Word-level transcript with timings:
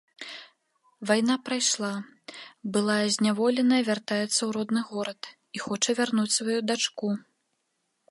Вайна 1.09 1.35
прайшла, 1.49 1.89
былая 2.77 3.07
зняволеная 3.17 3.81
вяртаецца 3.91 4.33
ў 4.33 4.49
родны 4.59 4.81
горад 4.91 5.21
і 5.59 5.65
хоча 5.69 5.91
вярнуць 6.01 6.31
сваю 6.41 6.59
дачку. 6.73 7.07